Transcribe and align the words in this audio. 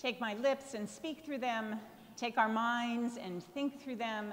Take 0.00 0.18
my 0.18 0.34
lips 0.34 0.72
and 0.72 0.88
speak 0.88 1.24
through 1.24 1.38
them. 1.38 1.78
Take 2.16 2.38
our 2.38 2.48
minds 2.48 3.18
and 3.22 3.42
think 3.42 3.82
through 3.82 3.96
them. 3.96 4.32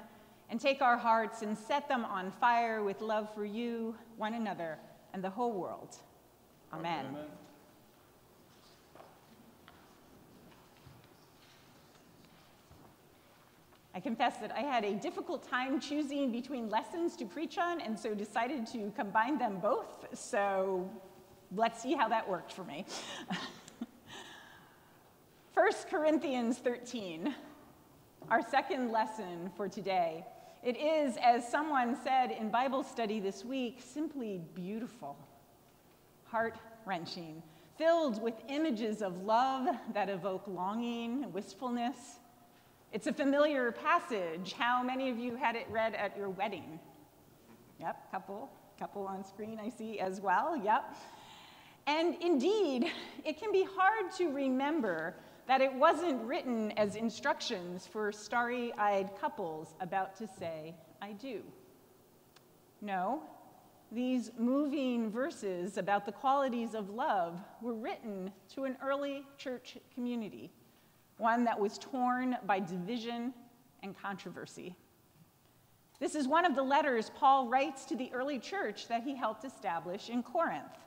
And 0.50 0.58
take 0.58 0.80
our 0.80 0.96
hearts 0.96 1.42
and 1.42 1.56
set 1.56 1.88
them 1.88 2.06
on 2.06 2.30
fire 2.30 2.82
with 2.82 3.02
love 3.02 3.32
for 3.34 3.44
you, 3.44 3.94
one 4.16 4.32
another, 4.32 4.78
and 5.12 5.22
the 5.22 5.28
whole 5.28 5.52
world. 5.52 5.96
Amen. 6.72 7.04
Amen. 7.10 7.26
I 13.94 14.00
confess 14.00 14.36
that 14.38 14.52
I 14.52 14.60
had 14.60 14.84
a 14.84 14.94
difficult 14.94 15.46
time 15.50 15.80
choosing 15.80 16.32
between 16.32 16.70
lessons 16.70 17.14
to 17.16 17.26
preach 17.26 17.58
on, 17.58 17.80
and 17.82 17.98
so 17.98 18.14
decided 18.14 18.66
to 18.68 18.90
combine 18.96 19.38
them 19.38 19.58
both. 19.60 20.06
So 20.14 20.88
let's 21.54 21.82
see 21.82 21.94
how 21.94 22.08
that 22.08 22.26
worked 22.26 22.52
for 22.52 22.64
me. 22.64 22.86
1 25.58 25.72
Corinthians 25.90 26.58
13, 26.58 27.34
our 28.30 28.48
second 28.48 28.92
lesson 28.92 29.50
for 29.56 29.68
today. 29.68 30.24
It 30.62 30.76
is, 30.76 31.16
as 31.20 31.50
someone 31.50 31.98
said 32.04 32.30
in 32.30 32.48
Bible 32.48 32.84
study 32.84 33.18
this 33.18 33.44
week, 33.44 33.80
simply 33.84 34.40
beautiful, 34.54 35.16
heart 36.26 36.58
wrenching, 36.86 37.42
filled 37.76 38.22
with 38.22 38.34
images 38.48 39.02
of 39.02 39.24
love 39.24 39.66
that 39.94 40.08
evoke 40.08 40.44
longing, 40.46 41.24
and 41.24 41.34
wistfulness, 41.34 42.20
it's 42.92 43.08
a 43.08 43.12
familiar 43.12 43.72
passage. 43.72 44.52
How 44.56 44.80
many 44.84 45.10
of 45.10 45.18
you 45.18 45.34
had 45.34 45.56
it 45.56 45.66
read 45.70 45.92
at 45.96 46.16
your 46.16 46.30
wedding? 46.30 46.78
Yep, 47.80 48.12
couple, 48.12 48.48
couple 48.78 49.08
on 49.08 49.24
screen 49.24 49.58
I 49.60 49.70
see 49.70 49.98
as 49.98 50.20
well. 50.20 50.56
Yep. 50.56 50.94
And 51.88 52.14
indeed, 52.22 52.92
it 53.24 53.40
can 53.40 53.50
be 53.50 53.66
hard 53.76 54.12
to 54.18 54.28
remember 54.28 55.16
that 55.48 55.60
it 55.62 55.74
wasn't 55.74 56.22
written 56.22 56.70
as 56.72 56.94
instructions 56.94 57.86
for 57.86 58.12
starry 58.12 58.72
eyed 58.74 59.10
couples 59.18 59.74
about 59.80 60.14
to 60.16 60.28
say, 60.38 60.74
I 61.02 61.12
do. 61.12 61.42
No, 62.82 63.22
these 63.90 64.30
moving 64.38 65.10
verses 65.10 65.78
about 65.78 66.04
the 66.04 66.12
qualities 66.12 66.74
of 66.74 66.90
love 66.90 67.40
were 67.62 67.74
written 67.74 68.30
to 68.54 68.64
an 68.64 68.76
early 68.84 69.24
church 69.38 69.78
community 69.94 70.52
one 71.16 71.42
that 71.44 71.58
was 71.58 71.78
torn 71.78 72.36
by 72.46 72.60
division 72.60 73.34
and 73.82 74.00
controversy. 74.00 74.76
This 75.98 76.14
is 76.14 76.28
one 76.28 76.44
of 76.44 76.54
the 76.54 76.62
letters 76.62 77.10
Paul 77.16 77.48
writes 77.48 77.84
to 77.86 77.96
the 77.96 78.12
early 78.12 78.38
church 78.38 78.86
that 78.86 79.02
he 79.02 79.16
helped 79.16 79.44
establish 79.44 80.10
in 80.10 80.22
Corinth. 80.22 80.78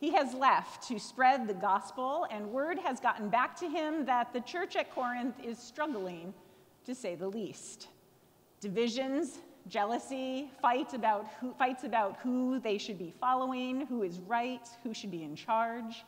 He 0.00 0.12
has 0.12 0.32
left 0.32 0.88
to 0.88 0.98
spread 0.98 1.46
the 1.46 1.52
gospel, 1.52 2.26
and 2.30 2.50
word 2.50 2.78
has 2.78 3.00
gotten 3.00 3.28
back 3.28 3.54
to 3.60 3.68
him 3.68 4.06
that 4.06 4.32
the 4.32 4.40
church 4.40 4.74
at 4.74 4.90
Corinth 4.94 5.34
is 5.44 5.58
struggling, 5.58 6.32
to 6.86 6.94
say 6.94 7.14
the 7.14 7.28
least. 7.28 7.88
Divisions, 8.62 9.40
jealousy, 9.68 10.50
fight 10.62 10.94
about 10.94 11.26
who, 11.38 11.52
fights 11.52 11.84
about 11.84 12.16
who 12.22 12.58
they 12.60 12.78
should 12.78 12.98
be 12.98 13.12
following, 13.20 13.86
who 13.88 14.02
is 14.02 14.20
right, 14.20 14.66
who 14.82 14.94
should 14.94 15.10
be 15.10 15.22
in 15.22 15.36
charge. 15.36 16.02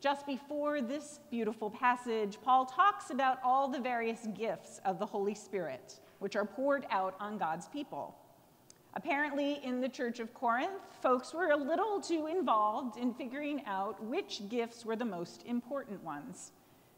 Just 0.00 0.26
before 0.26 0.80
this 0.80 1.20
beautiful 1.30 1.68
passage, 1.68 2.38
Paul 2.42 2.64
talks 2.64 3.10
about 3.10 3.38
all 3.44 3.68
the 3.68 3.80
various 3.80 4.26
gifts 4.34 4.80
of 4.86 4.98
the 4.98 5.06
Holy 5.06 5.34
Spirit, 5.34 6.00
which 6.18 6.34
are 6.34 6.46
poured 6.46 6.86
out 6.90 7.14
on 7.20 7.36
God's 7.36 7.68
people. 7.68 8.16
Apparently, 8.96 9.60
in 9.62 9.82
the 9.82 9.88
church 9.90 10.20
of 10.20 10.32
Corinth, 10.32 10.80
folks 11.02 11.34
were 11.34 11.50
a 11.50 11.56
little 11.56 12.00
too 12.00 12.28
involved 12.28 12.96
in 12.96 13.12
figuring 13.12 13.62
out 13.66 14.02
which 14.02 14.40
gifts 14.48 14.86
were 14.86 14.96
the 14.96 15.04
most 15.04 15.44
important 15.44 16.02
ones. 16.02 16.52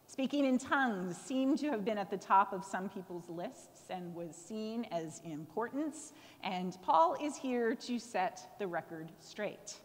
Speaking 0.06 0.44
in 0.44 0.58
tongues 0.58 1.16
seemed 1.16 1.58
to 1.58 1.70
have 1.70 1.84
been 1.84 1.98
at 1.98 2.08
the 2.08 2.16
top 2.16 2.52
of 2.52 2.64
some 2.64 2.88
people's 2.88 3.28
lists 3.28 3.90
and 3.90 4.14
was 4.14 4.36
seen 4.36 4.86
as 4.92 5.20
importance, 5.24 6.12
and 6.44 6.78
Paul 6.82 7.16
is 7.20 7.36
here 7.36 7.74
to 7.74 7.98
set 7.98 8.54
the 8.60 8.66
record 8.68 9.10
straight. 9.18 9.78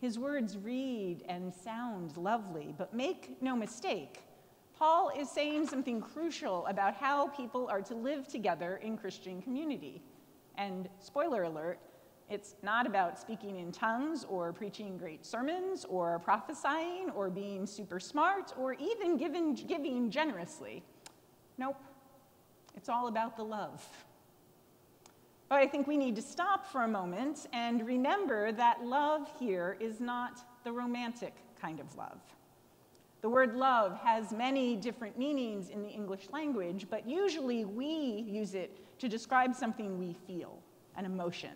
His 0.00 0.18
words 0.18 0.56
read 0.56 1.22
and 1.28 1.54
sound 1.54 2.16
lovely, 2.16 2.74
but 2.78 2.94
make 2.94 3.42
no 3.42 3.54
mistake, 3.54 4.22
Paul 4.78 5.12
is 5.16 5.30
saying 5.30 5.68
something 5.68 6.00
crucial 6.00 6.66
about 6.66 6.94
how 6.94 7.28
people 7.28 7.68
are 7.68 7.82
to 7.82 7.94
live 7.94 8.26
together 8.26 8.80
in 8.82 8.96
Christian 8.96 9.40
community. 9.40 10.02
And 10.56 10.88
spoiler 11.00 11.44
alert, 11.44 11.78
it's 12.30 12.56
not 12.62 12.86
about 12.86 13.18
speaking 13.18 13.58
in 13.58 13.70
tongues 13.70 14.24
or 14.28 14.52
preaching 14.52 14.96
great 14.96 15.26
sermons 15.26 15.84
or 15.84 16.18
prophesying 16.18 17.10
or 17.14 17.28
being 17.28 17.66
super 17.66 18.00
smart 18.00 18.54
or 18.58 18.74
even 18.74 19.16
giving, 19.16 19.54
giving 19.54 20.10
generously. 20.10 20.82
Nope, 21.58 21.80
it's 22.76 22.88
all 22.88 23.08
about 23.08 23.36
the 23.36 23.44
love. 23.44 23.86
But 25.48 25.58
I 25.58 25.66
think 25.66 25.86
we 25.86 25.96
need 25.96 26.16
to 26.16 26.22
stop 26.22 26.66
for 26.66 26.82
a 26.82 26.88
moment 26.88 27.46
and 27.52 27.86
remember 27.86 28.50
that 28.52 28.84
love 28.84 29.30
here 29.38 29.76
is 29.78 30.00
not 30.00 30.40
the 30.64 30.72
romantic 30.72 31.34
kind 31.60 31.78
of 31.78 31.94
love. 31.96 32.20
The 33.20 33.28
word 33.28 33.54
love 33.54 33.98
has 34.00 34.32
many 34.32 34.76
different 34.76 35.18
meanings 35.18 35.70
in 35.70 35.82
the 35.82 35.88
English 35.88 36.28
language, 36.32 36.86
but 36.90 37.08
usually 37.08 37.64
we 37.64 37.86
use 37.86 38.54
it 38.54 38.93
to 39.04 39.08
describe 39.10 39.54
something 39.54 39.98
we 39.98 40.16
feel, 40.26 40.58
an 40.96 41.04
emotion. 41.04 41.50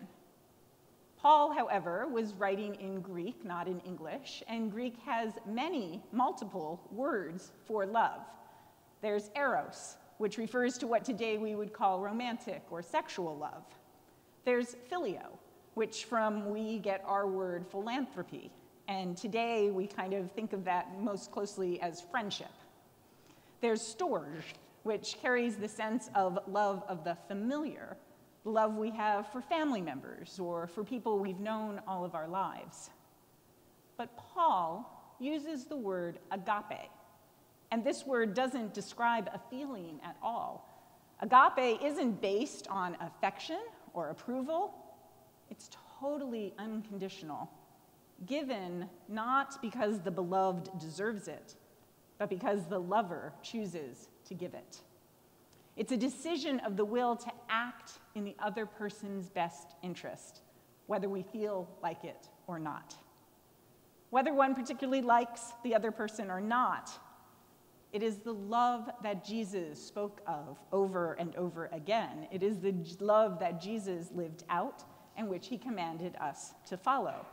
Paul, 1.17 1.51
however, 1.51 2.07
was 2.07 2.35
writing 2.35 2.75
in 2.75 3.01
Greek, 3.01 3.43
not 3.43 3.67
in 3.67 3.79
English, 3.79 4.43
and 4.47 4.71
Greek 4.71 4.95
has 5.03 5.33
many, 5.47 5.99
multiple 6.11 6.79
words 6.91 7.51
for 7.65 7.87
love. 7.87 8.21
There's 9.01 9.31
eros, 9.35 9.97
which 10.19 10.37
refers 10.37 10.77
to 10.77 10.85
what 10.85 11.03
today 11.03 11.39
we 11.39 11.55
would 11.55 11.73
call 11.73 11.99
romantic 11.99 12.61
or 12.69 12.83
sexual 12.83 13.35
love. 13.35 13.63
There's 14.45 14.75
phileo, 14.91 15.25
which 15.73 16.05
from 16.05 16.51
we 16.51 16.77
get 16.77 17.03
our 17.03 17.25
word 17.25 17.65
philanthropy. 17.65 18.51
And 18.87 19.17
today 19.17 19.71
we 19.71 19.87
kind 19.87 20.13
of 20.13 20.31
think 20.33 20.53
of 20.53 20.63
that 20.65 21.01
most 21.01 21.31
closely 21.31 21.81
as 21.81 21.99
friendship. 21.99 22.53
There's 23.59 23.81
storge, 23.81 24.53
which 24.83 25.17
carries 25.21 25.55
the 25.55 25.67
sense 25.67 26.09
of 26.15 26.39
love 26.47 26.83
of 26.87 27.03
the 27.03 27.15
familiar, 27.27 27.97
the 28.43 28.49
love 28.49 28.75
we 28.75 28.91
have 28.91 29.31
for 29.31 29.41
family 29.41 29.81
members 29.81 30.39
or 30.39 30.67
for 30.67 30.83
people 30.83 31.19
we've 31.19 31.39
known 31.39 31.81
all 31.87 32.05
of 32.05 32.15
our 32.15 32.27
lives. 32.27 32.89
But 33.97 34.15
Paul 34.17 35.17
uses 35.19 35.65
the 35.65 35.75
word 35.75 36.19
agape. 36.31 36.89
And 37.71 37.83
this 37.83 38.05
word 38.05 38.33
doesn't 38.33 38.73
describe 38.73 39.29
a 39.33 39.39
feeling 39.49 39.99
at 40.03 40.15
all. 40.23 40.65
Agape 41.21 41.83
isn't 41.83 42.21
based 42.21 42.67
on 42.69 42.95
affection 43.01 43.59
or 43.93 44.09
approval, 44.09 44.73
it's 45.49 45.69
totally 45.99 46.53
unconditional, 46.57 47.49
given 48.25 48.87
not 49.09 49.61
because 49.61 49.99
the 49.99 50.11
beloved 50.11 50.69
deserves 50.79 51.27
it, 51.27 51.55
but 52.17 52.29
because 52.29 52.65
the 52.67 52.79
lover 52.79 53.33
chooses 53.41 54.07
to 54.29 54.33
give 54.33 54.53
it. 54.53 54.79
It's 55.75 55.91
a 55.91 55.97
decision 55.97 56.59
of 56.61 56.77
the 56.77 56.85
will 56.85 57.15
to 57.15 57.31
act 57.49 57.93
in 58.15 58.23
the 58.23 58.35
other 58.39 58.65
person's 58.65 59.29
best 59.29 59.75
interest, 59.83 60.41
whether 60.87 61.09
we 61.09 61.23
feel 61.23 61.69
like 61.83 62.03
it 62.03 62.27
or 62.47 62.59
not. 62.59 62.95
Whether 64.09 64.33
one 64.33 64.55
particularly 64.55 65.01
likes 65.01 65.53
the 65.63 65.75
other 65.75 65.91
person 65.91 66.31
or 66.31 66.41
not, 66.41 66.89
it 67.91 68.03
is 68.03 68.17
the 68.17 68.33
love 68.33 68.89
that 69.03 69.25
Jesus 69.25 69.83
spoke 69.83 70.21
of 70.27 70.59
over 70.71 71.13
and 71.13 71.35
over 71.35 71.69
again. 71.71 72.27
It 72.31 72.43
is 72.43 72.59
the 72.59 72.73
love 72.99 73.39
that 73.39 73.61
Jesus 73.61 74.09
lived 74.13 74.43
out 74.49 74.83
and 75.17 75.27
which 75.27 75.47
he 75.47 75.57
commanded 75.57 76.15
us 76.17 76.53
to 76.67 76.77
follow. 76.77 77.25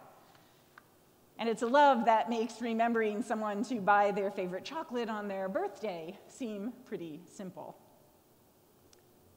And 1.38 1.48
it's 1.48 1.62
a 1.62 1.66
love 1.66 2.06
that 2.06 2.30
makes 2.30 2.62
remembering 2.62 3.22
someone 3.22 3.62
to 3.64 3.80
buy 3.80 4.10
their 4.10 4.30
favorite 4.30 4.64
chocolate 4.64 5.10
on 5.10 5.28
their 5.28 5.48
birthday 5.48 6.18
seem 6.28 6.72
pretty 6.86 7.20
simple. 7.30 7.76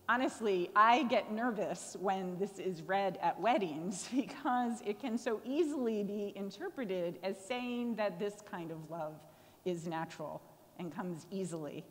Honestly, 0.08 0.72
I 0.76 1.04
get 1.04 1.32
nervous 1.32 1.96
when 2.00 2.40
this 2.40 2.58
is 2.58 2.82
read 2.82 3.20
at 3.22 3.40
weddings 3.40 4.08
because 4.16 4.82
it 4.86 5.00
can 5.00 5.18
so 5.18 5.42
easily 5.46 6.04
be 6.04 6.34
interpreted 6.36 7.20
as 7.22 7.38
saying 7.38 7.96
that 7.96 8.18
this 8.18 8.36
kind 8.50 8.72
of 8.72 8.90
love 8.90 9.20
is 9.66 9.86
natural 9.86 10.42
and 10.80 10.96
comes 10.96 11.28
easily. 11.32 11.86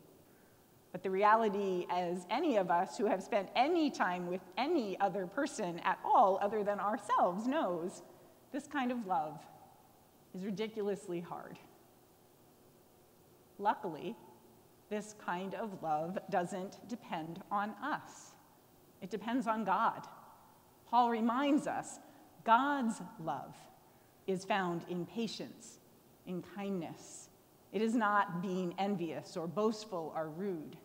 But 0.91 1.03
the 1.03 1.11
reality, 1.11 1.85
as 1.91 2.25
any 2.31 2.57
of 2.57 2.71
us 2.71 2.97
who 2.97 3.05
have 3.05 3.21
spent 3.21 3.47
any 3.55 3.91
time 3.91 4.27
with 4.27 4.41
any 4.57 4.99
other 4.99 5.27
person 5.27 5.79
at 5.85 5.99
all 6.03 6.39
other 6.41 6.63
than 6.63 6.79
ourselves 6.79 7.47
knows, 7.47 8.01
this 8.51 8.65
kind 8.65 8.91
of 8.91 9.05
love 9.05 9.39
is 10.35 10.43
ridiculously 10.43 11.19
hard. 11.19 11.57
Luckily, 13.57 14.15
this 14.89 15.15
kind 15.23 15.53
of 15.55 15.83
love 15.83 16.17
doesn't 16.29 16.87
depend 16.87 17.41
on 17.51 17.71
us, 17.83 18.31
it 19.01 19.09
depends 19.09 19.47
on 19.47 19.63
God. 19.63 20.07
Paul 20.89 21.11
reminds 21.11 21.67
us 21.67 21.99
God's 22.43 23.01
love 23.23 23.55
is 24.25 24.43
found 24.43 24.83
in 24.89 25.05
patience, 25.05 25.77
in 26.25 26.43
kindness, 26.55 27.29
It 27.71 27.81
is 27.81 27.95
not 27.95 28.41
being 28.41 28.73
envious 28.77 29.37
or 29.37 29.47
boastful 29.47 30.11
or 30.15 30.29
rude. 30.29 30.75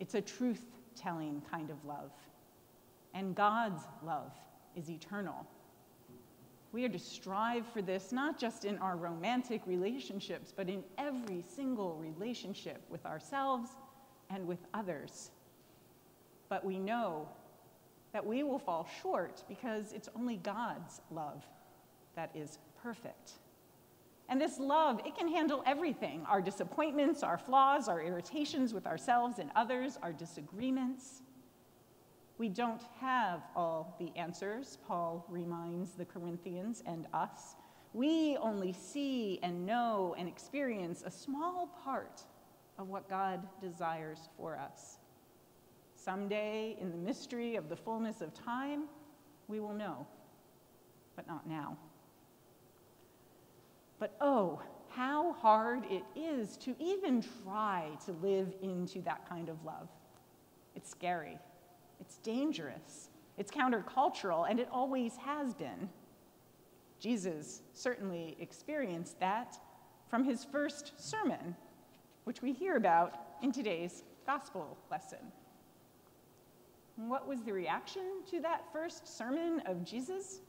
It's 0.00 0.14
a 0.14 0.20
truth 0.20 0.64
telling 0.94 1.42
kind 1.50 1.70
of 1.70 1.82
love. 1.84 2.12
And 3.14 3.34
God's 3.34 3.82
love 4.04 4.32
is 4.76 4.90
eternal. 4.90 5.46
We 6.74 6.84
are 6.84 6.88
to 6.88 6.98
strive 6.98 7.64
for 7.68 7.82
this 7.82 8.10
not 8.10 8.36
just 8.36 8.64
in 8.64 8.78
our 8.78 8.96
romantic 8.96 9.62
relationships, 9.64 10.52
but 10.54 10.68
in 10.68 10.82
every 10.98 11.40
single 11.40 11.94
relationship 11.94 12.82
with 12.90 13.06
ourselves 13.06 13.70
and 14.28 14.44
with 14.44 14.58
others. 14.74 15.30
But 16.48 16.64
we 16.64 16.80
know 16.80 17.28
that 18.12 18.26
we 18.26 18.42
will 18.42 18.58
fall 18.58 18.88
short 19.00 19.44
because 19.48 19.92
it's 19.92 20.08
only 20.16 20.36
God's 20.38 21.00
love 21.12 21.44
that 22.16 22.32
is 22.34 22.58
perfect. 22.82 23.34
And 24.28 24.40
this 24.40 24.58
love, 24.58 25.00
it 25.06 25.16
can 25.16 25.28
handle 25.28 25.62
everything 25.66 26.26
our 26.28 26.42
disappointments, 26.42 27.22
our 27.22 27.38
flaws, 27.38 27.86
our 27.86 28.02
irritations 28.02 28.74
with 28.74 28.84
ourselves 28.84 29.38
and 29.38 29.48
others, 29.54 29.96
our 30.02 30.12
disagreements. 30.12 31.22
We 32.36 32.48
don't 32.48 32.82
have 33.00 33.42
all 33.54 33.94
the 33.98 34.10
answers, 34.18 34.78
Paul 34.88 35.24
reminds 35.28 35.92
the 35.92 36.04
Corinthians 36.04 36.82
and 36.84 37.06
us. 37.12 37.54
We 37.92 38.36
only 38.40 38.72
see 38.72 39.38
and 39.42 39.64
know 39.64 40.16
and 40.18 40.28
experience 40.28 41.04
a 41.06 41.10
small 41.10 41.68
part 41.84 42.22
of 42.76 42.88
what 42.88 43.08
God 43.08 43.46
desires 43.60 44.28
for 44.36 44.58
us. 44.58 44.98
Someday, 45.94 46.76
in 46.80 46.90
the 46.90 46.96
mystery 46.96 47.54
of 47.54 47.68
the 47.68 47.76
fullness 47.76 48.20
of 48.20 48.34
time, 48.34 48.84
we 49.46 49.60
will 49.60 49.72
know, 49.72 50.06
but 51.14 51.28
not 51.28 51.48
now. 51.48 51.76
But 54.00 54.16
oh, 54.20 54.60
how 54.90 55.32
hard 55.34 55.84
it 55.88 56.02
is 56.16 56.56
to 56.58 56.74
even 56.80 57.24
try 57.44 57.90
to 58.06 58.12
live 58.12 58.52
into 58.60 59.00
that 59.02 59.28
kind 59.28 59.48
of 59.48 59.64
love. 59.64 59.88
It's 60.74 60.90
scary. 60.90 61.38
It's 62.00 62.18
dangerous, 62.18 63.08
it's 63.36 63.50
countercultural, 63.50 64.48
and 64.48 64.60
it 64.60 64.68
always 64.70 65.16
has 65.16 65.54
been. 65.54 65.88
Jesus 67.00 67.62
certainly 67.72 68.36
experienced 68.40 69.18
that 69.20 69.58
from 70.08 70.24
his 70.24 70.44
first 70.44 70.92
sermon, 70.96 71.56
which 72.24 72.40
we 72.40 72.52
hear 72.52 72.76
about 72.76 73.14
in 73.42 73.52
today's 73.52 74.04
gospel 74.26 74.76
lesson. 74.90 75.18
What 76.96 77.26
was 77.26 77.42
the 77.42 77.52
reaction 77.52 78.22
to 78.30 78.40
that 78.40 78.64
first 78.72 79.18
sermon 79.18 79.60
of 79.66 79.84
Jesus? 79.84 80.40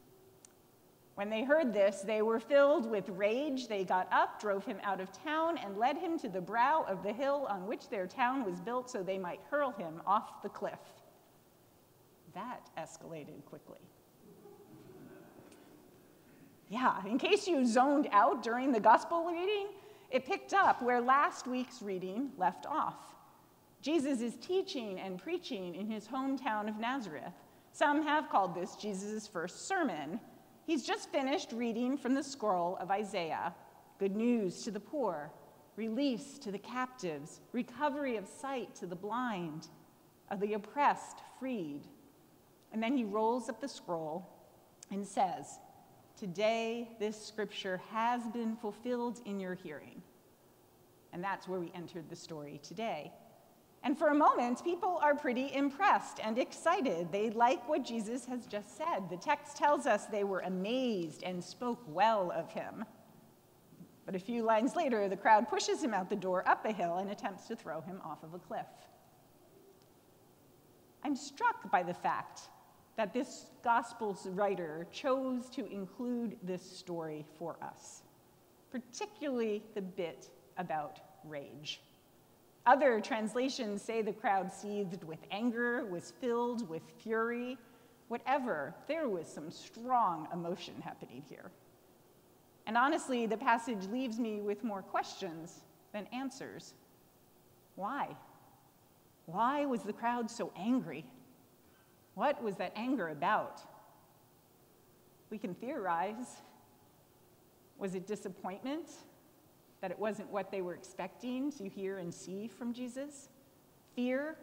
When 1.16 1.30
they 1.30 1.44
heard 1.44 1.74
this, 1.74 2.02
they 2.02 2.22
were 2.22 2.40
filled 2.40 2.90
with 2.90 3.10
rage. 3.10 3.68
They 3.68 3.84
got 3.84 4.08
up, 4.12 4.40
drove 4.40 4.66
him 4.66 4.78
out 4.84 5.00
of 5.00 5.12
town, 5.12 5.58
and 5.58 5.78
led 5.78 5.98
him 5.98 6.20
to 6.20 6.30
the 6.30 6.42
brow 6.42 6.86
of 6.88 7.04
the 7.04 7.14
hill 7.14 7.48
on 7.50 7.66
which 7.66 7.90
their 7.90 8.06
town 8.06 8.46
was 8.46 8.60
built 8.60 8.90
so 8.90 9.02
they 9.02 9.18
might 9.18 9.40
hurl 9.50 9.72
him 9.72 10.02
off 10.06 10.44
the 10.44 10.50
cliff 10.50 10.80
that 12.36 12.70
escalated 12.78 13.44
quickly. 13.46 13.80
Yeah, 16.70 17.04
in 17.06 17.18
case 17.18 17.48
you 17.48 17.66
zoned 17.66 18.08
out 18.12 18.44
during 18.44 18.72
the 18.72 18.80
gospel 18.80 19.26
reading, 19.26 19.68
it 20.12 20.26
picked 20.26 20.54
up 20.54 20.82
where 20.82 21.02
last 21.02 21.48
week's 21.48 21.82
reading 21.82 22.32
left 22.38 22.66
off. 22.66 23.16
Jesus 23.82 24.22
is 24.22 24.36
teaching 24.38 25.00
and 25.00 25.22
preaching 25.22 25.76
in 25.76 25.90
his 25.90 26.08
hometown 26.08 26.68
of 26.68 26.78
Nazareth. 26.80 27.34
Some 27.72 28.04
have 28.04 28.30
called 28.30 28.56
this 28.56 28.76
Jesus' 28.76 29.28
first 29.28 29.68
sermon. 29.68 30.20
He's 30.66 30.86
just 30.86 31.12
finished 31.12 31.52
reading 31.52 31.98
from 31.98 32.16
the 32.16 32.24
scroll 32.24 32.78
of 32.82 32.90
Isaiah 32.90 33.54
good 34.00 34.16
news 34.16 34.64
to 34.64 34.72
the 34.72 34.80
poor, 34.80 35.32
release 35.76 36.38
to 36.40 36.52
the 36.52 36.60
captives, 36.60 37.42
recovery 37.54 38.18
of 38.18 38.28
sight 38.28 38.76
to 38.76 38.86
the 38.86 38.96
blind, 38.96 39.68
of 40.32 40.40
the 40.40 40.54
oppressed 40.54 41.20
freed, 41.40 41.82
and 42.76 42.84
then 42.84 42.98
he 42.98 43.06
rolls 43.06 43.48
up 43.48 43.62
the 43.62 43.70
scroll 43.70 44.28
and 44.92 45.08
says, 45.08 45.60
Today 46.20 46.90
this 47.00 47.16
scripture 47.26 47.80
has 47.90 48.28
been 48.28 48.58
fulfilled 48.58 49.22
in 49.24 49.40
your 49.40 49.54
hearing. 49.56 50.02
And 51.14 51.24
that's 51.24 51.48
where 51.48 51.62
we 51.62 51.72
entered 51.74 52.10
the 52.10 52.18
story 52.18 52.60
today. 52.62 53.14
And 53.84 53.98
for 53.98 54.10
a 54.10 54.14
moment, 54.14 54.62
people 54.62 55.00
are 55.02 55.16
pretty 55.16 55.54
impressed 55.54 56.20
and 56.22 56.38
excited. 56.38 57.14
They 57.14 57.30
like 57.30 57.66
what 57.70 57.86
Jesus 57.86 58.26
has 58.26 58.46
just 58.46 58.76
said. 58.76 59.10
The 59.10 59.16
text 59.16 59.56
tells 59.56 59.86
us 59.86 60.08
they 60.08 60.26
were 60.26 60.42
amazed 60.42 61.24
and 61.24 61.42
spoke 61.42 61.82
well 61.88 62.30
of 62.36 62.50
him. 62.50 62.84
But 64.06 64.16
a 64.16 64.20
few 64.20 64.44
lines 64.44 64.76
later, 64.76 65.08
the 65.08 65.16
crowd 65.16 65.48
pushes 65.48 65.82
him 65.82 65.94
out 65.94 66.10
the 66.10 66.18
door 66.18 66.46
up 66.46 66.66
a 66.66 66.74
hill 66.74 66.98
and 66.98 67.10
attempts 67.10 67.48
to 67.48 67.56
throw 67.56 67.80
him 67.80 68.02
off 68.04 68.22
of 68.22 68.34
a 68.34 68.40
cliff. 68.40 68.68
I'm 71.06 71.16
struck 71.16 71.72
by 71.72 71.82
the 71.82 71.94
fact 71.94 72.50
that 72.98 73.14
this 73.14 73.48
gospel's 73.64 74.28
writer 74.28 74.88
chose 74.92 75.50
to 75.50 75.66
include 75.72 76.38
this 76.44 76.62
story 76.62 77.26
for 77.38 77.58
us, 77.62 78.04
particularly 78.72 79.64
the 79.74 79.82
bit 79.82 80.30
about 80.58 81.00
rage. 81.26 81.82
Other 82.66 83.00
translations 83.00 83.82
say 83.82 84.02
the 84.02 84.14
crowd 84.14 84.52
seethed 84.52 85.04
with 85.04 85.20
anger, 85.30 85.86
was 85.86 86.14
filled 86.20 86.68
with 86.68 86.82
fury. 87.04 87.58
Whatever, 88.08 88.74
there 88.88 89.10
was 89.10 89.28
some 89.28 89.52
strong 89.52 90.28
emotion 90.34 90.74
happening 90.82 91.24
here. 91.30 91.52
And 92.66 92.78
honestly, 92.78 93.28
the 93.28 93.38
passage 93.38 93.86
leaves 93.92 94.18
me 94.18 94.42
with 94.42 94.64
more 94.64 94.82
questions 94.82 95.62
than 95.94 96.08
answers. 96.12 96.74
Why? 97.76 98.16
Why 99.28 99.66
was 99.66 99.82
the 99.82 99.94
crowd 99.94 100.32
so 100.32 100.52
angry? 100.58 101.06
What 102.16 102.42
was 102.42 102.56
that 102.56 102.74
anger 102.76 103.10
about? 103.10 103.62
We 105.30 105.38
can 105.38 105.54
theorize. 105.54 106.42
Was 107.78 107.94
it 107.94 108.08
disappointment 108.08 108.90
that 109.82 109.92
it 109.92 110.00
wasn't 110.00 110.30
what 110.32 110.50
they 110.50 110.62
were 110.62 110.74
expecting 110.74 111.52
to 111.54 111.68
hear 111.68 112.00
and 112.00 112.14
see 112.14 112.48
from 112.48 112.74
Jesus? 112.74 113.30
Fear, 113.96 114.38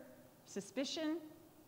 suspicion, 0.45 1.17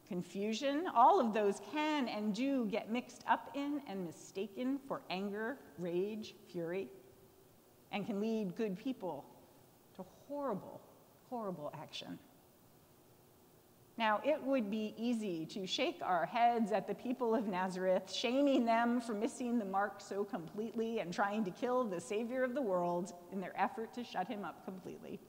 confusion, 0.07 0.87
all 0.95 1.21
of 1.21 1.33
those 1.33 1.61
can 1.73 2.09
and 2.09 2.35
do 2.35 2.67
get 2.67 2.91
mixed 2.91 3.23
up 3.27 3.51
in 3.55 3.81
and 3.89 4.05
mistaken 4.05 4.79
for 4.87 5.01
anger, 5.09 5.57
rage, 5.79 6.35
fury, 6.53 6.89
and 7.93 8.07
can 8.07 8.21
lead 8.21 8.55
good 8.57 8.77
people 8.79 9.25
to 9.97 10.05
horrible, 10.29 10.81
horrible 11.31 11.73
action. 11.81 12.19
Now, 13.97 14.21
it 14.25 14.43
would 14.43 14.71
be 14.71 14.93
easy 14.97 15.47
to 15.47 15.67
shake 15.67 16.01
our 16.03 16.27
heads 16.27 16.73
at 16.73 16.89
the 16.89 16.95
people 16.95 17.33
of 17.33 17.47
Nazareth, 17.47 18.13
shaming 18.13 18.65
them 18.65 19.01
for 19.01 19.15
missing 19.15 19.57
the 19.59 19.65
mark 19.65 20.01
so 20.01 20.25
completely 20.25 20.99
and 20.99 21.13
trying 21.13 21.45
to 21.45 21.51
kill 21.53 21.85
the 21.85 22.01
Savior 22.01 22.43
of 22.43 22.55
the 22.55 22.63
world 22.63 23.13
in 23.31 23.41
their 23.41 23.53
effort 23.57 23.95
to 23.95 24.03
shut 24.03 24.27
him 24.27 24.45
up 24.45 24.65
completely. 24.65 25.21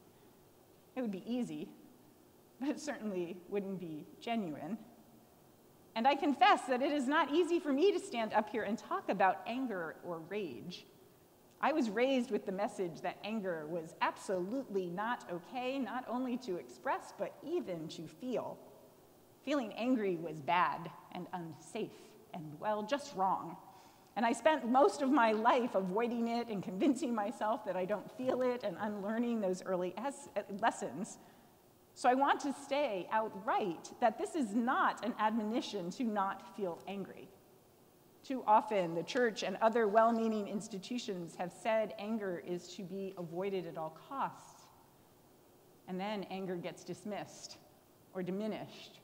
It 0.96 1.02
would 1.02 1.12
be 1.12 1.24
easy, 1.32 1.70
but 2.60 2.70
it 2.70 2.80
certainly 2.80 3.38
wouldn't 3.50 3.80
be 3.80 4.08
genuine. 4.20 4.80
And 5.96 6.08
I 6.08 6.16
confess 6.16 6.62
that 6.64 6.82
it 6.82 6.92
is 6.92 7.08
not 7.08 7.32
easy 7.32 7.60
for 7.60 7.72
me 7.72 7.92
to 7.92 8.00
stand 8.00 8.34
up 8.34 8.50
here 8.50 8.64
and 8.64 8.78
talk 8.78 9.10
about 9.10 9.42
anger 9.46 9.96
or 10.04 10.22
rage. 10.28 10.88
I 11.66 11.72
was 11.72 11.90
raised 11.90 12.30
with 12.30 12.46
the 12.46 12.52
message 12.52 13.02
that 13.02 13.18
anger 13.24 13.66
was 13.68 13.96
absolutely 14.00 14.86
not 14.86 15.28
okay, 15.34 15.80
not 15.80 16.06
only 16.08 16.38
to 16.38 16.58
express, 16.58 17.12
but 17.18 17.34
even 17.44 17.88
to 17.88 18.04
feel. 18.04 18.60
Feeling 19.44 19.74
angry 19.74 20.16
was 20.16 20.40
bad 20.40 20.92
and 21.14 21.26
unsafe 21.34 21.90
and, 22.36 22.54
well, 22.60 22.84
just 22.84 23.16
wrong. 23.16 23.58
And 24.16 24.28
I 24.28 24.32
spent 24.32 24.70
most 24.70 25.02
of 25.02 25.10
my 25.10 25.32
life 25.32 25.74
avoiding 25.74 26.28
it 26.28 26.50
and 26.50 26.62
convincing 26.62 27.16
myself 27.16 27.66
that 27.66 27.76
I 27.76 27.86
don't 27.86 28.16
feel 28.16 28.44
it 28.44 28.64
and 28.64 28.78
unlearning 28.80 29.42
those 29.42 29.64
early 29.64 29.96
lessons. 30.62 31.18
So 31.96 32.08
I 32.08 32.14
want 32.14 32.42
to 32.42 32.54
say 32.70 33.08
outright 33.12 33.90
that 34.02 34.20
this 34.20 34.36
is 34.36 34.54
not 34.54 35.04
an 35.04 35.16
admonition 35.18 35.90
to 35.94 36.04
not 36.04 36.56
feel 36.56 36.78
angry. 36.88 37.28
Too 38.26 38.44
often, 38.48 38.96
the 38.96 39.04
church 39.04 39.44
and 39.44 39.56
other 39.62 39.88
well 39.88 40.12
meaning 40.12 40.48
institutions 40.48 41.36
have 41.38 41.54
said 41.54 41.94
anger 42.00 42.42
is 42.46 42.68
to 42.76 42.82
be 42.82 43.14
avoided 43.20 43.68
at 43.68 43.78
all 43.78 43.96
costs. 44.10 44.64
And 45.88 46.00
then 46.00 46.26
anger 46.32 46.56
gets 46.56 46.84
dismissed 46.84 47.58
or 48.16 48.24
diminished 48.24 49.00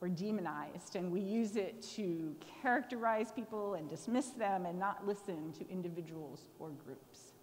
or 0.00 0.08
demonized, 0.08 0.96
and 0.96 1.12
we 1.12 1.20
use 1.20 1.54
it 1.54 1.82
to 1.94 2.34
characterize 2.62 3.30
people 3.30 3.74
and 3.74 3.88
dismiss 3.88 4.30
them 4.30 4.66
and 4.66 4.76
not 4.76 5.06
listen 5.06 5.52
to 5.52 5.68
individuals 5.70 6.48
or 6.58 6.70
groups. 6.84 7.34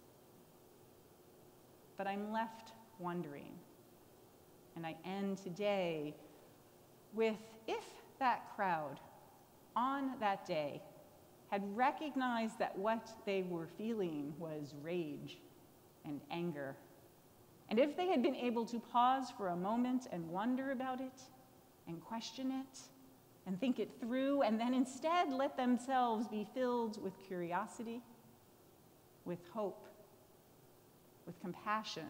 But 1.96 2.06
I'm 2.06 2.30
left 2.30 2.72
wondering, 2.98 3.52
and 4.74 4.86
I 4.86 4.96
end 5.06 5.38
today 5.38 6.14
with 7.14 7.36
if 7.66 7.84
that 8.18 8.54
crowd 8.54 9.00
on 9.74 10.12
that 10.20 10.46
day 10.46 10.82
had 11.50 11.62
recognized 11.76 12.58
that 12.58 12.76
what 12.76 13.08
they 13.24 13.42
were 13.42 13.68
feeling 13.78 14.32
was 14.38 14.74
rage 14.82 15.38
and 16.04 16.20
anger. 16.30 16.76
And 17.68 17.78
if 17.78 17.96
they 17.96 18.08
had 18.08 18.22
been 18.22 18.36
able 18.36 18.64
to 18.66 18.78
pause 18.78 19.32
for 19.36 19.48
a 19.48 19.56
moment 19.56 20.06
and 20.12 20.28
wonder 20.28 20.70
about 20.70 21.00
it, 21.00 21.20
and 21.86 22.00
question 22.00 22.50
it, 22.50 22.80
and 23.46 23.60
think 23.60 23.78
it 23.78 23.90
through, 24.00 24.42
and 24.42 24.60
then 24.60 24.74
instead 24.74 25.32
let 25.32 25.56
themselves 25.56 26.26
be 26.26 26.46
filled 26.52 27.02
with 27.02 27.12
curiosity, 27.26 28.02
with 29.24 29.38
hope, 29.52 29.86
with 31.26 31.40
compassion, 31.40 32.06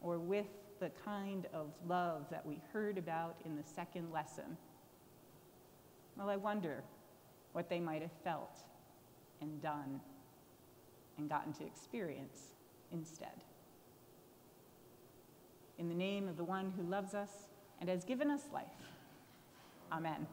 or 0.00 0.18
with 0.18 0.46
the 0.80 0.90
kind 1.04 1.46
of 1.52 1.68
love 1.88 2.26
that 2.30 2.44
we 2.44 2.60
heard 2.72 2.98
about 2.98 3.36
in 3.44 3.56
the 3.56 3.62
second 3.64 4.12
lesson, 4.12 4.56
well, 6.16 6.28
I 6.28 6.36
wonder 6.36 6.82
what 7.54 7.70
they 7.70 7.80
might 7.80 8.02
have 8.02 8.12
felt 8.22 8.58
and 9.40 9.62
done 9.62 10.00
and 11.16 11.28
gotten 11.28 11.52
to 11.54 11.64
experience 11.64 12.54
instead. 12.92 13.44
In 15.78 15.88
the 15.88 15.94
name 15.94 16.28
of 16.28 16.36
the 16.36 16.44
one 16.44 16.72
who 16.76 16.82
loves 16.82 17.14
us 17.14 17.30
and 17.80 17.88
has 17.88 18.04
given 18.04 18.30
us 18.30 18.42
life. 18.52 18.66
Amen. 19.92 20.12
Amen. 20.12 20.26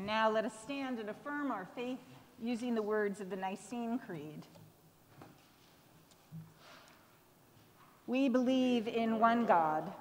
And 0.00 0.06
now 0.06 0.30
let 0.30 0.46
us 0.46 0.54
stand 0.62 0.98
and 0.98 1.10
affirm 1.10 1.50
our 1.50 1.68
faith 1.76 1.98
using 2.42 2.74
the 2.74 2.80
words 2.80 3.20
of 3.20 3.28
the 3.28 3.36
Nicene 3.36 3.98
Creed. 3.98 4.46
We 8.06 8.30
believe 8.30 8.88
in 8.88 9.20
one 9.20 9.44
God, 9.44 9.92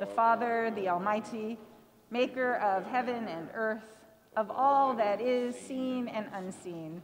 the 0.00 0.06
Father, 0.06 0.72
the 0.74 0.88
Almighty, 0.88 1.56
maker 2.10 2.56
of 2.56 2.84
heaven 2.86 3.28
and 3.28 3.48
earth, 3.54 3.84
of 4.36 4.50
all 4.50 4.92
that 4.94 5.20
is 5.20 5.54
seen 5.54 6.08
and 6.08 6.26
unseen. 6.32 7.00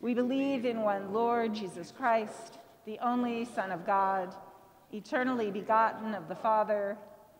We 0.00 0.14
believe 0.14 0.64
in 0.64 0.82
one 0.82 1.12
Lord 1.12 1.54
Jesus 1.54 1.90
Christ, 1.90 2.60
the 2.86 3.00
only 3.00 3.46
Son 3.46 3.72
of 3.72 3.84
God, 3.84 4.32
eternally 4.92 5.50
begotten 5.50 6.14
of 6.14 6.28
the 6.28 6.36
Father, 6.36 6.96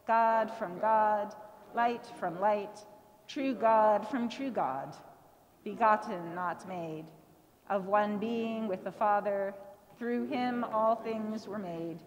God 0.08 0.50
from 0.58 0.80
God, 0.80 1.36
light 1.72 2.04
from 2.18 2.40
light 2.40 2.84
true 3.28 3.54
God 3.54 4.08
from 4.08 4.28
true 4.28 4.50
God, 4.50 4.96
begotten, 5.64 6.34
not 6.34 6.68
made, 6.68 7.06
of 7.70 7.86
one 7.86 8.18
being 8.18 8.68
with 8.68 8.84
the 8.84 8.92
Father, 8.92 9.54
through 9.98 10.26
him 10.26 10.64
all 10.64 10.96
things 10.96 11.46
were 11.46 11.58
made. 11.58 11.98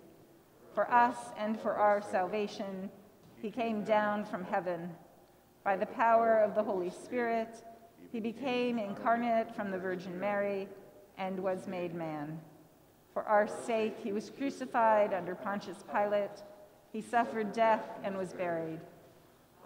For 0.73 0.91
us 0.91 1.17
and 1.37 1.59
for 1.59 1.73
our 1.73 2.01
salvation, 2.01 2.89
he 3.41 3.49
came 3.49 3.83
down 3.83 4.25
from 4.25 4.43
heaven. 4.43 4.91
By 5.63 5.75
the 5.75 5.85
power 5.85 6.39
of 6.39 6.55
the 6.55 6.63
Holy 6.63 6.89
Spirit, 6.89 7.63
he 8.11 8.19
became 8.19 8.77
incarnate 8.77 9.55
from 9.55 9.71
the 9.71 9.77
Virgin 9.77 10.19
Mary 10.19 10.67
and 11.17 11.39
was 11.39 11.67
made 11.67 11.93
man. 11.93 12.39
For 13.13 13.23
our 13.23 13.47
sake, 13.47 13.97
he 14.03 14.13
was 14.13 14.29
crucified 14.29 15.13
under 15.13 15.33
Pontius 15.33 15.83
Pilate. 15.91 16.43
He 16.93 17.01
suffered 17.01 17.51
death 17.51 17.83
and 18.03 18.15
was 18.15 18.33
buried. 18.33 18.79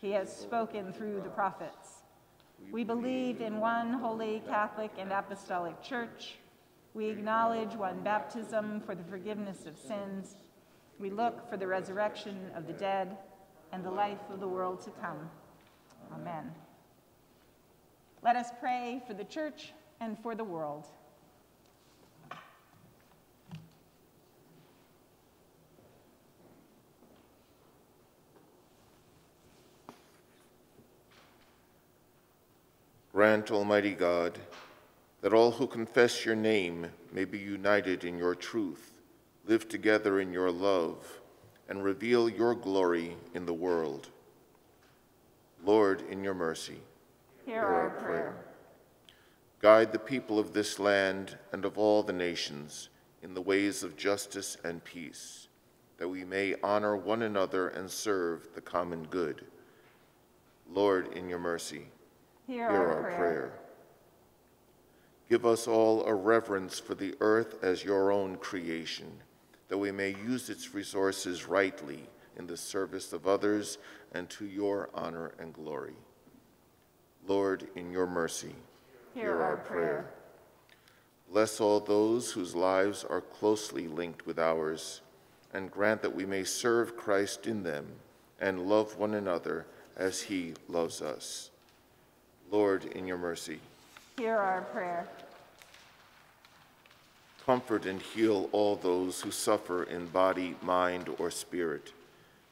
He 0.00 0.12
has 0.12 0.34
spoken 0.34 0.92
through 0.92 1.22
the 1.22 1.30
prophets. 1.30 2.02
We 2.70 2.84
believe 2.84 3.40
in 3.40 3.58
one 3.58 3.92
holy 3.92 4.42
Catholic 4.46 4.92
and 4.98 5.12
Apostolic 5.12 5.82
Church. 5.82 6.36
We 6.94 7.08
acknowledge 7.08 7.74
one 7.74 8.00
baptism 8.02 8.80
for 8.80 8.94
the 8.94 9.04
forgiveness 9.04 9.66
of 9.66 9.76
sins. 9.76 10.36
We 10.98 11.10
look 11.10 11.48
for 11.50 11.56
the 11.56 11.66
resurrection 11.66 12.50
of 12.54 12.66
the 12.66 12.72
dead 12.72 13.16
and 13.72 13.84
the 13.84 13.90
life 13.90 14.18
of 14.30 14.40
the 14.40 14.48
world 14.48 14.80
to 14.82 14.90
come. 14.90 15.28
Amen. 16.12 16.52
Let 18.22 18.36
us 18.36 18.48
pray 18.60 19.02
for 19.06 19.14
the 19.14 19.24
church 19.24 19.72
and 20.00 20.18
for 20.18 20.34
the 20.34 20.44
world. 20.44 20.86
Grant, 33.18 33.50
Almighty 33.50 33.94
God, 33.94 34.38
that 35.22 35.32
all 35.32 35.50
who 35.50 35.66
confess 35.66 36.24
your 36.24 36.36
name 36.36 36.86
may 37.12 37.24
be 37.24 37.36
united 37.36 38.04
in 38.04 38.16
your 38.16 38.36
truth, 38.36 38.94
live 39.44 39.68
together 39.68 40.20
in 40.20 40.32
your 40.32 40.52
love, 40.52 41.18
and 41.68 41.82
reveal 41.82 42.28
your 42.28 42.54
glory 42.54 43.16
in 43.34 43.44
the 43.44 43.52
world. 43.52 44.10
Lord, 45.64 46.04
in 46.08 46.22
your 46.22 46.32
mercy, 46.32 46.78
hear 47.44 47.64
our 47.64 47.90
prayer. 47.90 48.36
Guide 49.60 49.90
the 49.90 49.98
people 49.98 50.38
of 50.38 50.52
this 50.52 50.78
land 50.78 51.36
and 51.50 51.64
of 51.64 51.76
all 51.76 52.04
the 52.04 52.12
nations 52.12 52.88
in 53.24 53.34
the 53.34 53.42
ways 53.42 53.82
of 53.82 53.96
justice 53.96 54.56
and 54.62 54.84
peace, 54.84 55.48
that 55.96 56.08
we 56.08 56.24
may 56.24 56.54
honor 56.62 56.96
one 56.96 57.22
another 57.22 57.66
and 57.66 57.90
serve 57.90 58.46
the 58.54 58.60
common 58.60 59.06
good. 59.06 59.44
Lord, 60.72 61.14
in 61.14 61.28
your 61.28 61.40
mercy, 61.40 61.86
Hear, 62.48 62.70
Hear 62.70 62.80
our, 62.80 63.02
prayer. 63.02 63.16
prayer. 63.18 63.52
Give 65.28 65.44
us 65.44 65.68
all 65.68 66.06
a 66.06 66.14
reverence 66.14 66.78
for 66.78 66.94
the 66.94 67.14
earth 67.20 67.62
as 67.62 67.84
your 67.84 68.10
own 68.10 68.36
creation, 68.36 69.12
that 69.68 69.76
we 69.76 69.92
may 69.92 70.16
use 70.24 70.48
its 70.48 70.74
resources 70.74 71.46
rightly 71.46 72.08
in 72.38 72.46
the 72.46 72.56
service 72.56 73.12
of 73.12 73.26
others 73.26 73.76
and 74.12 74.30
to 74.30 74.46
your 74.46 74.88
honor 74.94 75.32
and 75.38 75.52
glory. 75.52 75.92
Lord, 77.26 77.68
in 77.76 77.90
your 77.90 78.06
mercy, 78.06 78.54
hear, 79.12 79.24
hear 79.24 79.36
our, 79.36 79.42
our 79.42 79.56
prayer. 79.58 79.86
prayer. 79.86 80.10
Bless 81.30 81.60
all 81.60 81.80
those 81.80 82.32
whose 82.32 82.54
lives 82.54 83.04
are 83.04 83.20
closely 83.20 83.86
linked 83.86 84.24
with 84.24 84.38
ours, 84.38 85.02
and 85.52 85.70
grant 85.70 86.00
that 86.00 86.14
we 86.14 86.24
may 86.24 86.44
serve 86.44 86.96
Christ 86.96 87.46
in 87.46 87.62
them 87.62 87.86
and 88.40 88.66
love 88.70 88.96
one 88.96 89.12
another 89.12 89.66
as 89.98 90.22
he 90.22 90.54
loves 90.66 91.02
us. 91.02 91.50
Lord, 92.50 92.84
in 92.84 93.06
your 93.06 93.18
mercy. 93.18 93.60
Hear 94.16 94.36
our 94.36 94.62
prayer. 94.62 95.06
Comfort 97.44 97.86
and 97.86 98.00
heal 98.00 98.48
all 98.52 98.76
those 98.76 99.20
who 99.20 99.30
suffer 99.30 99.84
in 99.84 100.06
body, 100.06 100.54
mind, 100.62 101.08
or 101.18 101.30
spirit. 101.30 101.92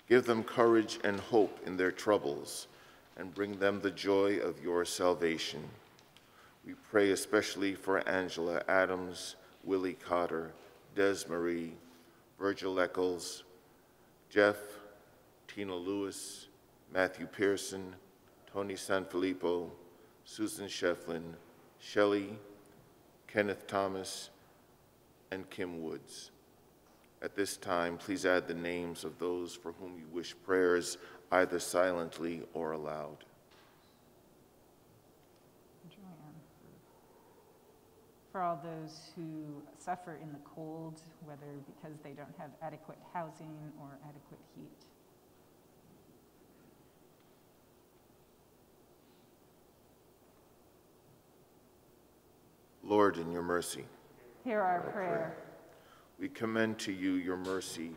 Give 0.09 0.25
them 0.25 0.45
courage 0.45 0.99
and 1.05 1.19
hope 1.19 1.59
in 1.67 1.77
their 1.77 1.91
troubles, 1.91 2.69
and 3.17 3.35
bring 3.35 3.59
them 3.59 3.81
the 3.81 3.91
joy 3.91 4.39
of 4.39 4.63
your 4.63 4.85
salvation. 4.85 5.63
We 6.65 6.75
pray 6.91 7.11
especially 7.11 7.75
for 7.75 8.07
Angela 8.09 8.63
Adams, 8.69 9.37
Willie 9.65 9.95
Cotter, 9.95 10.53
Des 10.95 11.27
Marie, 11.29 11.73
Virgil 12.39 12.79
Eccles, 12.81 13.45
Jeff, 14.31 14.57
Tina 15.49 15.75
Lewis, 15.75 16.49
Matthew 16.93 17.27
Pearson, 17.27 17.95
Tony 18.53 18.75
Sanfilippo, 18.75 19.71
Susan 20.29 20.67
Shefflin, 20.67 21.23
Shelley, 21.79 22.37
Kenneth 23.29 23.69
Thomas, 23.69 24.31
and 25.31 25.49
Kim 25.51 25.83
Woods. 25.83 26.33
At 27.23 27.37
this 27.37 27.57
time, 27.57 27.97
please 27.97 28.27
add 28.27 28.49
the 28.49 28.55
names 28.55 29.05
of 29.05 29.19
those 29.21 29.55
for 29.55 29.73
whom 29.73 29.97
you 29.97 30.07
wish 30.13 30.35
prayers, 30.45 30.99
either 31.31 31.61
silently 31.61 32.43
or 32.55 32.73
aloud. 32.73 33.25
For 38.33 38.43
all 38.43 38.61
those 38.63 39.13
who 39.15 39.63
suffer 39.79 40.19
in 40.21 40.33
the 40.33 40.41
cold, 40.45 41.01
whether 41.25 41.47
because 41.67 41.97
they 42.03 42.13
don't 42.13 42.35
have 42.37 42.51
adequate 42.61 42.99
housing 43.15 43.57
or 43.81 43.97
adequate 44.05 44.41
heat. 44.55 44.87
Lord, 52.87 53.19
in 53.19 53.33
your 53.33 53.43
mercy, 53.43 53.85
Hear 54.45 54.61
our 54.61 54.81
prayer. 54.93 55.37
we 56.21 56.29
commend 56.29 56.79
to 56.81 56.93
you 56.93 57.15
your 57.15 57.37
mercy, 57.37 57.91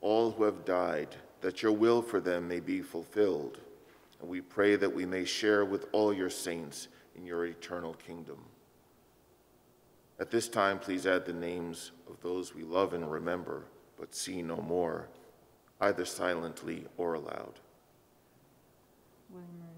all 0.00 0.30
who 0.30 0.44
have 0.44 0.64
died, 0.64 1.08
that 1.40 1.62
your 1.62 1.72
will 1.72 2.02
for 2.02 2.20
them 2.20 2.46
may 2.46 2.60
be 2.60 2.80
fulfilled. 2.80 3.58
And 4.20 4.28
we 4.28 4.40
pray 4.40 4.76
that 4.76 4.94
we 4.94 5.04
may 5.04 5.24
share 5.24 5.64
with 5.64 5.86
all 5.92 6.12
your 6.12 6.30
saints 6.30 6.88
in 7.16 7.26
your 7.26 7.46
eternal 7.46 7.94
kingdom. 7.94 8.38
At 10.20 10.30
this 10.30 10.48
time, 10.48 10.78
please 10.78 11.06
add 11.06 11.26
the 11.26 11.32
names 11.32 11.92
of 12.08 12.20
those 12.22 12.54
we 12.54 12.62
love 12.62 12.94
and 12.94 13.10
remember, 13.10 13.64
but 13.98 14.14
see 14.14 14.42
no 14.42 14.56
more, 14.56 15.08
either 15.80 16.04
silently 16.04 16.84
or 16.96 17.14
aloud. 17.14 17.54
William 19.30 19.77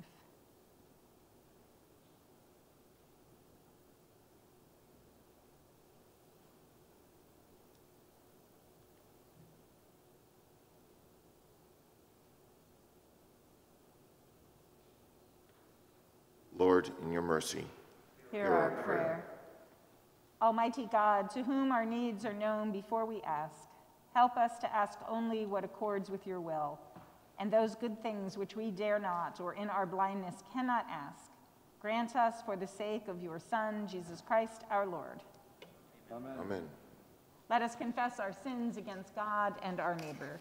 Lord, 16.81 16.91
in 17.03 17.13
your 17.13 17.23
mercy, 17.23 17.67
Hear 18.31 18.45
Hear 18.45 18.53
our 18.53 18.71
our 18.71 18.83
prayer. 18.83 19.25
Almighty 20.41 20.89
God, 20.91 21.29
to 21.31 21.43
whom 21.43 21.73
our 21.73 21.85
needs 21.85 22.25
are 22.25 22.33
known 22.33 22.73
before 22.73 23.05
we 23.05 23.21
ask, 23.21 23.69
help 24.15 24.39
us 24.39 24.59
to 24.61 24.75
ask 24.75 24.99
only 25.07 25.45
what 25.45 25.63
accords 25.63 26.09
with 26.09 26.27
your 26.27 26.41
will, 26.41 26.79
and 27.39 27.53
those 27.53 27.75
good 27.75 28.03
things 28.03 28.39
which 28.39 28.57
we 28.57 28.71
dare 28.71 28.99
not 28.99 29.41
or 29.41 29.55
in 29.55 29.69
our 29.69 29.85
blindness 29.85 30.37
cannot 30.55 30.87
ask. 30.91 31.31
Grant 31.81 32.17
us 32.17 32.37
for 32.47 32.57
the 32.57 32.67
sake 32.67 33.09
of 33.09 33.23
your 33.23 33.39
Son, 33.39 33.87
Jesus 33.87 34.23
Christ 34.27 34.63
our 34.71 34.87
Lord. 34.87 35.21
Amen. 36.11 36.63
Let 37.51 37.61
us 37.61 37.75
confess 37.75 38.19
our 38.19 38.33
sins 38.33 38.79
against 38.79 39.15
God 39.15 39.55
and 39.63 39.81
our 39.81 39.97
neighbor. 39.97 40.41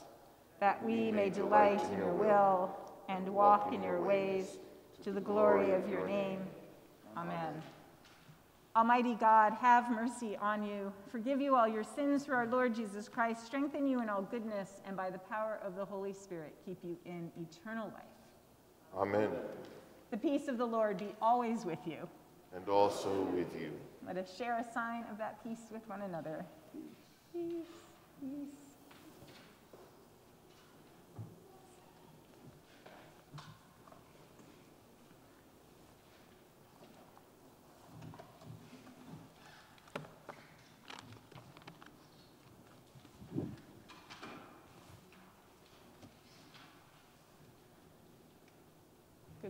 that 0.61 0.81
we 0.85 1.11
may 1.11 1.29
delight 1.29 1.83
in 1.91 1.97
your 1.97 2.13
will 2.13 2.69
and 3.09 3.27
walk 3.27 3.73
in 3.73 3.83
your 3.83 3.99
ways 3.99 4.59
to 5.03 5.11
the 5.11 5.19
glory 5.19 5.71
of 5.71 5.89
your 5.89 6.07
name. 6.07 6.39
Amen. 7.17 7.61
Almighty 8.75 9.15
God, 9.15 9.53
have 9.53 9.91
mercy 9.91 10.37
on 10.37 10.63
you, 10.63 10.93
forgive 11.11 11.41
you 11.41 11.55
all 11.55 11.67
your 11.67 11.83
sins 11.83 12.23
through 12.23 12.35
our 12.35 12.47
Lord 12.47 12.73
Jesus 12.73 13.09
Christ, 13.09 13.45
strengthen 13.45 13.85
you 13.85 14.01
in 14.01 14.07
all 14.07 14.21
goodness, 14.21 14.81
and 14.85 14.95
by 14.95 15.09
the 15.09 15.17
power 15.17 15.59
of 15.65 15.75
the 15.75 15.83
Holy 15.83 16.13
Spirit, 16.13 16.53
keep 16.63 16.77
you 16.83 16.95
in 17.05 17.31
eternal 17.41 17.87
life. 17.87 18.95
Amen. 18.95 19.29
The 20.11 20.17
peace 20.17 20.47
of 20.47 20.57
the 20.57 20.65
Lord 20.65 20.97
be 20.97 21.15
always 21.21 21.65
with 21.65 21.79
you. 21.85 22.07
And 22.55 22.69
also 22.69 23.23
with 23.35 23.47
you. 23.59 23.71
Let 24.05 24.17
us 24.17 24.37
share 24.37 24.59
a 24.59 24.73
sign 24.73 25.05
of 25.11 25.17
that 25.17 25.43
peace 25.43 25.69
with 25.71 25.87
one 25.89 26.03
another. 26.03 26.45
Peace, 27.33 27.67
peace. 28.21 28.70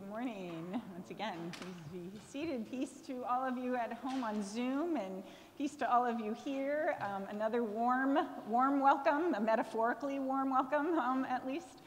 Good 0.02 0.10
morning, 0.10 0.82
once 0.94 1.12
again. 1.12 1.38
Please 1.60 2.10
be 2.12 2.20
seated. 2.28 2.70
Peace 2.72 3.02
to 3.06 3.24
all 3.24 3.46
of 3.48 3.56
you 3.56 3.76
at 3.76 3.94
home 3.94 4.24
on 4.24 4.42
Zoom, 4.42 4.98
and 4.98 5.22
peace 5.60 5.76
to 5.76 5.94
all 5.94 6.04
of 6.04 6.20
you 6.20 6.34
here. 6.44 6.96
Um, 7.02 7.26
another 7.30 7.64
warm, 7.64 8.18
warm 8.48 8.80
welcome, 8.80 9.36
a 9.36 9.40
metaphorically 9.40 10.18
warm 10.18 10.50
welcome, 10.50 10.98
um, 10.98 11.26
at 11.30 11.46
least. 11.46 11.84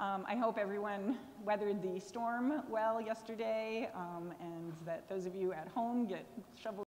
Um, 0.00 0.24
I 0.26 0.36
hope 0.36 0.56
everyone 0.56 1.18
weathered 1.44 1.82
the 1.82 2.00
storm 2.00 2.62
well 2.70 2.98
yesterday, 2.98 3.90
um, 3.94 4.32
and 4.40 4.72
that 4.86 5.06
those 5.10 5.26
of 5.26 5.34
you 5.34 5.52
at 5.52 5.68
home 5.68 6.06
get 6.06 6.24
shovels. 6.60 6.82